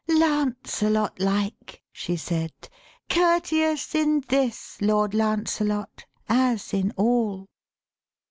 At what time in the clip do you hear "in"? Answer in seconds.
3.93-4.23, 6.73-6.91